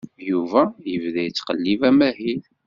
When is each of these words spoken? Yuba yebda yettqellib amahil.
Yuba 0.29 0.61
yebda 0.89 1.21
yettqellib 1.23 1.81
amahil. 1.89 2.41